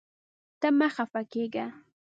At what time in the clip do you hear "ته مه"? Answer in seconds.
0.59-0.87